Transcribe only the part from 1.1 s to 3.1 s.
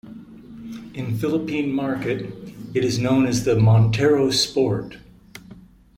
Philippine Market, it is